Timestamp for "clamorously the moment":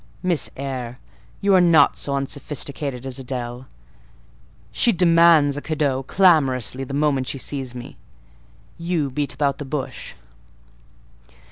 6.01-7.27